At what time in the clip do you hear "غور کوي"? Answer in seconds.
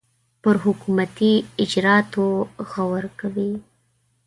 2.71-3.51